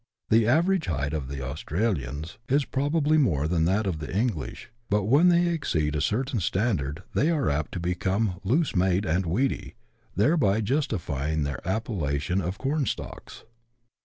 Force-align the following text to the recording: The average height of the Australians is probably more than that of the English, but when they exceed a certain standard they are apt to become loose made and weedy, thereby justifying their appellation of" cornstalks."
The 0.31 0.47
average 0.47 0.87
height 0.87 1.13
of 1.13 1.27
the 1.27 1.43
Australians 1.45 2.39
is 2.49 2.65
probably 2.65 3.19
more 3.19 3.47
than 3.47 3.65
that 3.65 3.85
of 3.85 3.99
the 3.99 4.11
English, 4.11 4.71
but 4.89 5.03
when 5.03 5.29
they 5.29 5.45
exceed 5.45 5.95
a 5.95 6.01
certain 6.01 6.39
standard 6.39 7.03
they 7.13 7.29
are 7.29 7.51
apt 7.51 7.71
to 7.73 7.79
become 7.79 8.39
loose 8.43 8.75
made 8.75 9.05
and 9.05 9.27
weedy, 9.27 9.75
thereby 10.15 10.61
justifying 10.61 11.43
their 11.43 11.61
appellation 11.67 12.41
of" 12.41 12.57
cornstalks." 12.57 13.43